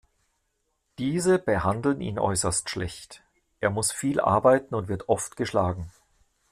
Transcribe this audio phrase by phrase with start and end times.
[0.97, 3.21] Diese behandeln ihn äußerst schlecht,
[3.59, 5.91] er muss viel arbeiten und wird oft geschlagen.